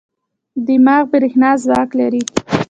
دماغ 0.65 1.03
برېښنا 1.11 1.51
ځواک 1.63 1.89
لري. 1.99 2.21